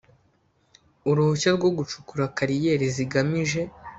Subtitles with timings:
[1.09, 3.61] uruhushya rwo gucukura kariyeri zigamije